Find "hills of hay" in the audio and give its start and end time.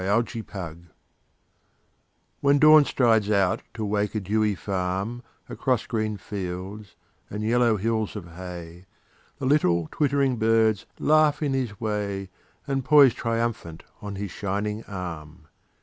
7.77-8.87